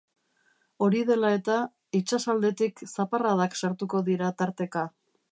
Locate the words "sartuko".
3.61-4.01